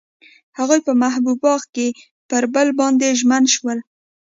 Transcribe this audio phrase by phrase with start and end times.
[0.57, 1.87] هغوی په محبوب باغ کې
[2.29, 3.79] پر بل باندې ژمن شول.